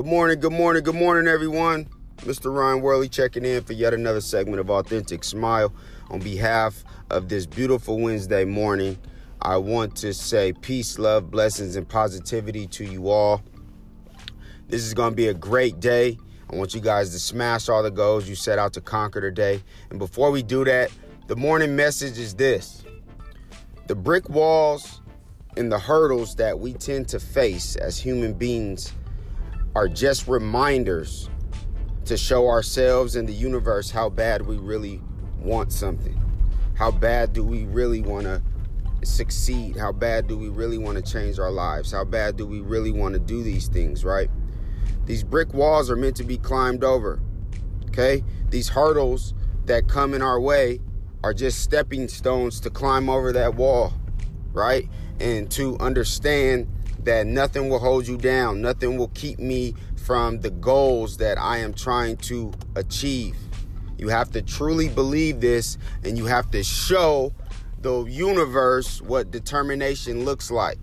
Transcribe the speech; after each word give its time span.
Good 0.00 0.08
morning, 0.08 0.40
good 0.40 0.52
morning, 0.54 0.82
good 0.82 0.94
morning, 0.94 1.28
everyone. 1.28 1.86
Mr. 2.20 2.50
Ryan 2.50 2.80
Worley 2.80 3.06
checking 3.06 3.44
in 3.44 3.62
for 3.62 3.74
yet 3.74 3.92
another 3.92 4.22
segment 4.22 4.58
of 4.58 4.70
Authentic 4.70 5.22
Smile. 5.22 5.74
On 6.08 6.20
behalf 6.20 6.84
of 7.10 7.28
this 7.28 7.44
beautiful 7.44 8.00
Wednesday 8.00 8.46
morning, 8.46 8.96
I 9.42 9.58
want 9.58 9.96
to 9.96 10.14
say 10.14 10.54
peace, 10.54 10.98
love, 10.98 11.30
blessings, 11.30 11.76
and 11.76 11.86
positivity 11.86 12.66
to 12.68 12.84
you 12.86 13.10
all. 13.10 13.42
This 14.68 14.84
is 14.84 14.94
going 14.94 15.10
to 15.10 15.16
be 15.16 15.28
a 15.28 15.34
great 15.34 15.80
day. 15.80 16.16
I 16.50 16.56
want 16.56 16.72
you 16.72 16.80
guys 16.80 17.10
to 17.10 17.18
smash 17.18 17.68
all 17.68 17.82
the 17.82 17.90
goals 17.90 18.26
you 18.26 18.36
set 18.36 18.58
out 18.58 18.72
to 18.72 18.80
conquer 18.80 19.20
today. 19.20 19.62
And 19.90 19.98
before 19.98 20.30
we 20.30 20.42
do 20.42 20.64
that, 20.64 20.90
the 21.26 21.36
morning 21.36 21.76
message 21.76 22.18
is 22.18 22.34
this 22.34 22.84
the 23.86 23.94
brick 23.94 24.30
walls 24.30 25.02
and 25.58 25.70
the 25.70 25.78
hurdles 25.78 26.36
that 26.36 26.58
we 26.58 26.72
tend 26.72 27.06
to 27.08 27.20
face 27.20 27.76
as 27.76 27.98
human 27.98 28.32
beings 28.32 28.94
are 29.74 29.88
just 29.88 30.26
reminders 30.26 31.30
to 32.04 32.16
show 32.16 32.48
ourselves 32.48 33.16
and 33.16 33.28
the 33.28 33.32
universe 33.32 33.90
how 33.90 34.08
bad 34.08 34.46
we 34.46 34.56
really 34.56 35.00
want 35.38 35.72
something. 35.72 36.20
How 36.74 36.90
bad 36.90 37.32
do 37.32 37.44
we 37.44 37.64
really 37.64 38.00
want 38.00 38.24
to 38.24 38.42
succeed? 39.04 39.76
How 39.76 39.92
bad 39.92 40.26
do 40.26 40.36
we 40.36 40.48
really 40.48 40.78
want 40.78 40.96
to 40.96 41.12
change 41.12 41.38
our 41.38 41.50
lives? 41.50 41.92
How 41.92 42.04
bad 42.04 42.36
do 42.36 42.46
we 42.46 42.60
really 42.60 42.90
want 42.90 43.14
to 43.14 43.20
do 43.20 43.42
these 43.42 43.68
things, 43.68 44.04
right? 44.04 44.30
These 45.06 45.22
brick 45.22 45.54
walls 45.54 45.90
are 45.90 45.96
meant 45.96 46.16
to 46.16 46.24
be 46.24 46.38
climbed 46.38 46.84
over. 46.84 47.20
Okay? 47.88 48.24
These 48.48 48.70
hurdles 48.70 49.34
that 49.66 49.88
come 49.88 50.14
in 50.14 50.22
our 50.22 50.40
way 50.40 50.80
are 51.22 51.34
just 51.34 51.60
stepping 51.60 52.08
stones 52.08 52.60
to 52.60 52.70
climb 52.70 53.08
over 53.10 53.32
that 53.32 53.54
wall, 53.54 53.92
right? 54.52 54.88
And 55.20 55.50
to 55.52 55.76
understand 55.78 56.66
that 57.04 57.26
nothing 57.26 57.68
will 57.68 57.78
hold 57.78 58.06
you 58.06 58.16
down, 58.16 58.60
nothing 58.60 58.96
will 58.96 59.08
keep 59.08 59.38
me 59.38 59.74
from 59.96 60.40
the 60.40 60.50
goals 60.50 61.16
that 61.18 61.38
I 61.38 61.58
am 61.58 61.72
trying 61.72 62.16
to 62.18 62.52
achieve. 62.76 63.36
You 63.98 64.08
have 64.08 64.30
to 64.32 64.42
truly 64.42 64.88
believe 64.88 65.40
this 65.40 65.76
and 66.04 66.16
you 66.16 66.26
have 66.26 66.50
to 66.52 66.62
show 66.62 67.32
the 67.80 68.04
universe 68.04 69.00
what 69.02 69.30
determination 69.30 70.24
looks 70.24 70.50
like. 70.50 70.78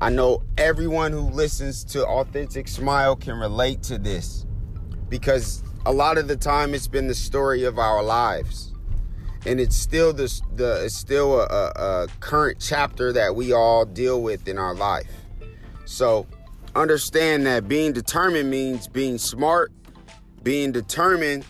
I 0.00 0.10
know 0.10 0.42
everyone 0.58 1.12
who 1.12 1.20
listens 1.20 1.84
to 1.84 2.06
Authentic 2.06 2.68
Smile 2.68 3.16
can 3.16 3.38
relate 3.38 3.82
to 3.84 3.98
this 3.98 4.44
because 5.08 5.62
a 5.86 5.92
lot 5.92 6.18
of 6.18 6.28
the 6.28 6.36
time 6.36 6.74
it's 6.74 6.88
been 6.88 7.06
the 7.06 7.14
story 7.14 7.64
of 7.64 7.78
our 7.78 8.02
lives. 8.02 8.72
And 9.46 9.60
it's 9.60 9.76
still 9.76 10.12
the, 10.12 10.28
the 10.54 10.84
it's 10.84 10.96
still 10.96 11.40
a, 11.40 11.72
a 11.76 12.08
current 12.20 12.58
chapter 12.60 13.12
that 13.12 13.36
we 13.36 13.52
all 13.52 13.84
deal 13.84 14.20
with 14.20 14.48
in 14.48 14.58
our 14.58 14.74
life. 14.74 15.25
So 15.86 16.26
understand 16.74 17.46
that 17.46 17.68
being 17.68 17.92
determined 17.92 18.50
means 18.50 18.86
being 18.86 19.16
smart. 19.18 19.72
Being 20.42 20.72
determined 20.72 21.46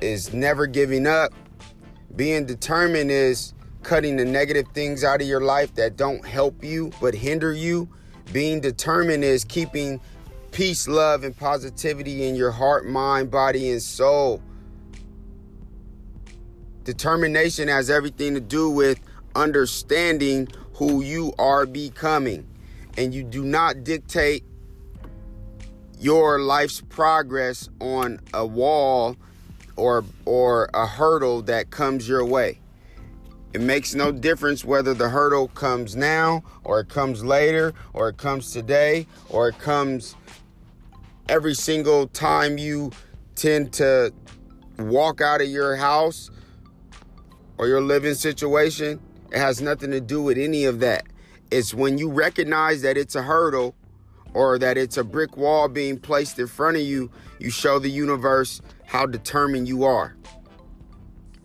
is 0.00 0.32
never 0.32 0.66
giving 0.66 1.06
up. 1.06 1.32
Being 2.14 2.44
determined 2.46 3.10
is 3.10 3.54
cutting 3.82 4.16
the 4.16 4.24
negative 4.24 4.66
things 4.74 5.04
out 5.04 5.22
of 5.22 5.26
your 5.26 5.40
life 5.40 5.74
that 5.76 5.96
don't 5.96 6.26
help 6.26 6.62
you 6.62 6.92
but 7.00 7.14
hinder 7.14 7.52
you. 7.52 7.88
Being 8.32 8.60
determined 8.60 9.24
is 9.24 9.44
keeping 9.44 10.00
peace, 10.50 10.88
love, 10.88 11.24
and 11.24 11.36
positivity 11.36 12.28
in 12.28 12.34
your 12.34 12.50
heart, 12.50 12.86
mind, 12.86 13.30
body, 13.30 13.70
and 13.70 13.80
soul. 13.80 14.42
Determination 16.84 17.68
has 17.68 17.88
everything 17.88 18.34
to 18.34 18.40
do 18.40 18.68
with 18.68 18.98
understanding 19.34 20.48
who 20.74 21.02
you 21.02 21.32
are 21.38 21.66
becoming. 21.66 22.46
And 22.98 23.14
you 23.14 23.22
do 23.22 23.44
not 23.44 23.84
dictate 23.84 24.42
your 26.00 26.40
life's 26.40 26.80
progress 26.80 27.68
on 27.80 28.18
a 28.34 28.44
wall 28.44 29.16
or 29.76 30.04
or 30.24 30.68
a 30.74 30.84
hurdle 30.84 31.42
that 31.42 31.70
comes 31.70 32.08
your 32.08 32.24
way. 32.24 32.58
It 33.52 33.60
makes 33.60 33.94
no 33.94 34.10
difference 34.10 34.64
whether 34.64 34.94
the 34.94 35.10
hurdle 35.10 35.46
comes 35.46 35.94
now 35.94 36.42
or 36.64 36.80
it 36.80 36.88
comes 36.88 37.24
later 37.24 37.72
or 37.92 38.08
it 38.08 38.16
comes 38.16 38.52
today 38.52 39.06
or 39.30 39.48
it 39.48 39.58
comes 39.60 40.16
every 41.28 41.54
single 41.54 42.08
time 42.08 42.58
you 42.58 42.90
tend 43.36 43.72
to 43.74 44.12
walk 44.76 45.20
out 45.20 45.40
of 45.40 45.46
your 45.46 45.76
house 45.76 46.32
or 47.58 47.68
your 47.68 47.80
living 47.80 48.14
situation. 48.14 48.98
It 49.30 49.38
has 49.38 49.62
nothing 49.62 49.92
to 49.92 50.00
do 50.00 50.20
with 50.20 50.36
any 50.36 50.64
of 50.64 50.80
that. 50.80 51.06
It's 51.50 51.72
when 51.72 51.98
you 51.98 52.10
recognize 52.10 52.82
that 52.82 52.96
it's 52.96 53.14
a 53.14 53.22
hurdle 53.22 53.74
or 54.34 54.58
that 54.58 54.76
it's 54.76 54.96
a 54.96 55.04
brick 55.04 55.36
wall 55.36 55.68
being 55.68 55.98
placed 55.98 56.38
in 56.38 56.46
front 56.46 56.76
of 56.76 56.82
you, 56.82 57.10
you 57.38 57.50
show 57.50 57.78
the 57.78 57.90
universe 57.90 58.60
how 58.86 59.06
determined 59.06 59.66
you 59.66 59.84
are. 59.84 60.16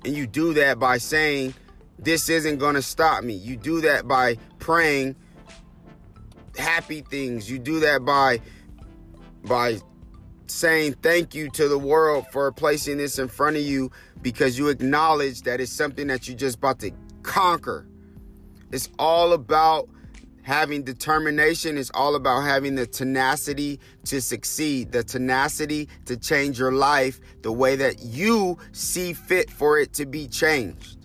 And 0.05 0.15
you 0.15 0.27
do 0.27 0.53
that 0.55 0.79
by 0.79 0.97
saying, 0.97 1.53
this 1.97 2.27
isn't 2.27 2.57
going 2.57 2.75
to 2.75 2.81
stop 2.81 3.23
me. 3.23 3.33
You 3.33 3.55
do 3.55 3.81
that 3.81 4.07
by 4.07 4.37
praying 4.59 5.15
happy 6.57 7.01
things. 7.01 7.49
You 7.49 7.59
do 7.59 7.79
that 7.81 8.03
by 8.03 8.41
by 9.43 9.79
saying 10.47 10.93
thank 11.01 11.33
you 11.33 11.49
to 11.49 11.67
the 11.67 11.77
world 11.77 12.25
for 12.31 12.51
placing 12.51 12.97
this 12.97 13.19
in 13.19 13.27
front 13.27 13.55
of 13.57 13.63
you 13.63 13.91
because 14.21 14.57
you 14.57 14.69
acknowledge 14.69 15.41
that 15.41 15.59
it's 15.59 15.71
something 15.71 16.07
that 16.07 16.27
you're 16.27 16.37
just 16.37 16.57
about 16.57 16.79
to 16.79 16.91
conquer. 17.23 17.87
It's 18.71 18.89
all 18.99 19.33
about 19.33 19.89
having 20.43 20.83
determination. 20.83 21.77
is 21.77 21.89
all 21.93 22.15
about 22.15 22.41
having 22.41 22.75
the 22.75 22.85
tenacity 22.85 23.79
to 24.05 24.21
succeed, 24.21 24.91
the 24.91 25.03
tenacity 25.03 25.89
to 26.05 26.15
change 26.15 26.59
your 26.59 26.71
life 26.71 27.19
the 27.41 27.51
way 27.51 27.75
that 27.75 27.99
you 28.03 28.57
see 28.71 29.13
fit 29.13 29.49
for 29.49 29.79
it 29.79 29.93
to 29.93 30.05
be 30.05 30.27
changed. 30.27 30.97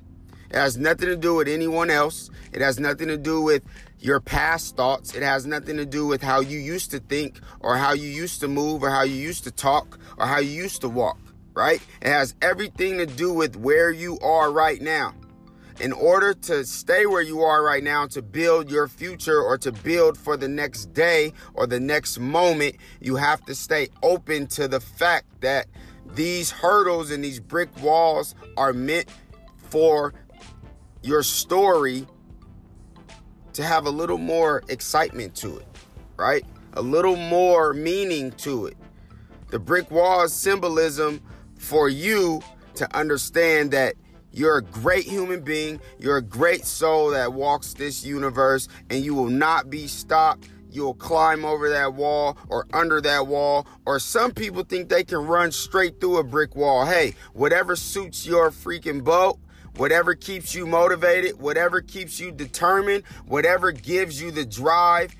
It 0.51 0.57
has 0.57 0.77
nothing 0.77 1.09
to 1.09 1.17
do 1.17 1.35
with 1.35 1.49
anyone 1.49 1.91
else. 1.91 2.31
It 2.53 2.61
has 2.61 2.79
nothing 2.79 3.09
to 3.09 3.17
do 3.17 3.43
with 3.43 3.63
your 4.01 4.21
past 4.21 4.77
thoughts. 4.77 5.15
It 5.15 5.23
has 5.23 5.47
nothing 5.47 5.77
to 5.77 5.87
do 5.87 6.07
with 6.07 6.23
how 6.23 6.41
you 6.41 6.59
used 6.59 6.91
to 6.93 7.01
think 7.01 7.41
or 7.61 7.77
how 7.77 7.93
you 7.93 8.09
used 8.09 8.41
to 8.41 8.49
move 8.49 8.83
or 8.83 8.91
how 8.91 9.03
you 9.03 9.15
used 9.15 9.45
to 9.45 9.51
talk 9.51 9.99
or 10.17 10.27
how 10.27 10.39
you 10.39 10.51
used 10.51 10.81
to 10.81 10.89
walk, 10.89 11.19
right? 11.55 11.83
It 12.01 12.09
has 12.09 12.35
everything 12.41 12.99
to 12.99 13.07
do 13.07 13.33
with 13.33 13.57
where 13.57 13.91
you 13.91 14.19
are 14.21 14.51
right 14.51 14.81
now. 14.81 15.15
In 15.81 15.93
order 15.93 16.35
to 16.35 16.65
stay 16.65 17.07
where 17.07 17.23
you 17.23 17.43
are 17.43 17.63
right 17.63 17.85
now, 17.85 18.07
to 18.09 18.21
build 18.21 18.69
your 18.69 18.89
future 18.89 19.41
or 19.41 19.57
to 19.59 19.71
build 19.71 20.19
for 20.19 20.37
the 20.37 20.49
next 20.49 20.93
day 20.93 21.33
or 21.55 21.69
the 21.69 21.79
next 21.79 22.19
moment, 22.19 22.77
you 23.01 23.15
have 23.15 23.45
to 23.45 23.55
stay 23.55 23.89
open 24.03 24.49
to 24.49 24.67
the 24.67 24.81
fact 24.81 25.27
that 25.41 25.67
these 26.15 26.51
hurdles 26.51 27.13
and 27.13 27.23
these 27.23 27.39
brick 27.39 27.69
walls 27.81 28.35
are 28.57 28.73
meant 28.73 29.09
for 29.71 30.15
your 31.03 31.23
story 31.23 32.07
to 33.53 33.63
have 33.63 33.87
a 33.87 33.91
little 33.91 34.19
more 34.19 34.65
excitement 34.69 35.37
to 35.37 35.59
it, 35.59 35.67
right? 36.17 36.45
A 36.73 36.83
little 36.83 37.17
more 37.17 37.73
meaning 37.73 38.33
to 38.33 38.67
it. 38.67 38.77
The 39.51 39.61
brick 39.61 39.93
wall 39.93 40.29
symbolism 40.29 41.21
for 41.57 41.89
you 41.89 42.43
to 42.75 42.97
understand 42.97 43.71
that 43.71 43.95
you're 44.33 44.59
a 44.59 44.63
great 44.63 45.05
human 45.05 45.41
being, 45.41 45.81
you're 45.99 46.19
a 46.19 46.23
great 46.23 46.65
soul 46.65 47.11
that 47.11 47.33
walks 47.33 47.75
this 47.75 48.05
universe, 48.05 48.69
and 48.91 49.05
you 49.05 49.15
will 49.15 49.31
not 49.31 49.71
be 49.71 49.87
stopped. 49.87 50.49
You'll 50.71 50.95
climb 50.95 51.45
over 51.45 51.71
that 51.71 51.95
wall 51.95 52.37
or 52.49 52.67
under 52.73 53.01
that 53.01 53.27
wall, 53.27 53.67
or 53.87 53.99
some 53.99 54.33
people 54.33 54.65
think 54.65 54.89
they 54.89 55.03
can 55.03 55.19
run 55.19 55.51
straight 55.51 56.01
through 56.01 56.19
a 56.19 56.25
brick 56.25 56.55
wall. 56.55 56.85
Hey, 56.85 57.15
whatever 57.33 57.75
suits 57.75 58.27
your 58.27 58.51
freaking 58.51 59.03
boat, 59.03 59.39
whatever 59.77 60.15
keeps 60.15 60.55
you 60.55 60.67
motivated, 60.67 61.41
whatever 61.41 61.81
keeps 61.81 62.21
you 62.21 62.31
determined, 62.31 63.05
whatever 63.27 63.73
gives 63.73 64.21
you 64.21 64.31
the 64.31 64.45
drive 64.45 65.15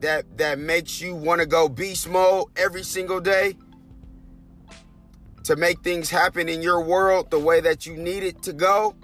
that 0.00 0.38
that 0.38 0.58
makes 0.58 1.00
you 1.00 1.14
want 1.14 1.40
to 1.40 1.46
go 1.46 1.68
beast 1.68 2.08
mode 2.08 2.46
every 2.56 2.82
single 2.82 3.20
day 3.20 3.54
to 5.46 5.54
make 5.54 5.80
things 5.82 6.10
happen 6.10 6.48
in 6.48 6.60
your 6.60 6.80
world 6.80 7.30
the 7.30 7.38
way 7.38 7.60
that 7.60 7.86
you 7.86 7.96
need 7.96 8.24
it 8.24 8.42
to 8.42 8.52
go. 8.52 8.96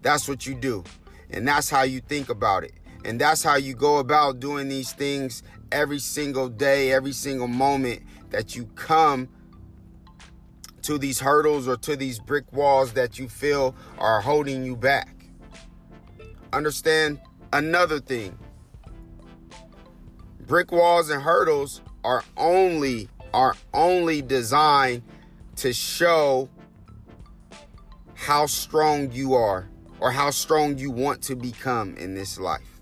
That's 0.00 0.26
what 0.26 0.46
you 0.46 0.54
do. 0.54 0.84
And 1.28 1.46
that's 1.46 1.68
how 1.68 1.82
you 1.82 2.00
think 2.00 2.30
about 2.30 2.64
it. 2.64 2.72
And 3.04 3.20
that's 3.20 3.42
how 3.42 3.56
you 3.56 3.74
go 3.74 3.98
about 3.98 4.40
doing 4.40 4.68
these 4.68 4.94
things 4.94 5.42
every 5.70 5.98
single 5.98 6.48
day, 6.48 6.92
every 6.92 7.12
single 7.12 7.46
moment 7.46 8.04
that 8.30 8.56
you 8.56 8.64
come 8.74 9.28
to 10.80 10.96
these 10.96 11.20
hurdles 11.20 11.68
or 11.68 11.76
to 11.76 11.94
these 11.94 12.18
brick 12.18 12.50
walls 12.54 12.94
that 12.94 13.18
you 13.18 13.28
feel 13.28 13.76
are 13.98 14.22
holding 14.22 14.64
you 14.64 14.76
back. 14.76 15.26
Understand 16.54 17.20
another 17.52 18.00
thing. 18.00 18.38
Brick 20.46 20.72
walls 20.72 21.10
and 21.10 21.20
hurdles 21.20 21.82
are 22.02 22.24
only 22.38 23.10
are 23.36 23.54
only 23.74 24.22
designed 24.22 25.02
to 25.56 25.70
show 25.70 26.48
how 28.14 28.46
strong 28.46 29.12
you 29.12 29.34
are 29.34 29.68
or 30.00 30.10
how 30.10 30.30
strong 30.30 30.78
you 30.78 30.90
want 30.90 31.20
to 31.20 31.36
become 31.36 31.94
in 31.98 32.14
this 32.14 32.40
life. 32.40 32.80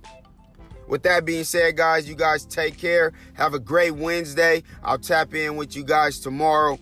With 0.86 1.02
that 1.02 1.24
being 1.24 1.42
said, 1.42 1.76
guys, 1.76 2.08
you 2.08 2.14
guys 2.14 2.46
take 2.46 2.78
care. 2.78 3.12
Have 3.32 3.52
a 3.54 3.58
great 3.58 3.96
Wednesday. 3.96 4.62
I'll 4.84 4.98
tap 4.98 5.34
in 5.34 5.56
with 5.56 5.74
you 5.74 5.82
guys 5.82 6.20
tomorrow. 6.20 6.78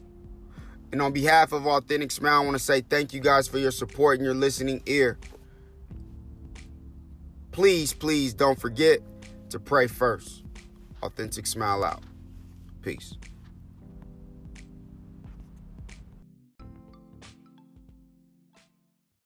And 0.93 1.01
on 1.01 1.15
behalf 1.15 1.53
of 1.53 1.67
Authentic 1.67 2.11
Smile, 2.11 2.43
I 2.43 2.45
want 2.45 2.59
to 2.59 2.63
say 2.63 2.83
thank 2.83 3.15
you 3.15 3.21
guys 3.21 3.49
for 3.49 3.57
your 3.57 3.71
support 3.71 4.19
and 4.19 4.25
your 4.27 4.35
listening 4.35 4.83
ear. 4.85 5.19
Please, 7.53 7.95
please 7.95 8.35
don't 8.35 8.61
forget 8.61 8.99
to 9.49 9.59
pray 9.59 9.87
first. 9.87 10.45
Authentic 11.03 11.47
Smile 11.47 11.85
out. 11.85 12.03
Peace. 12.83 13.15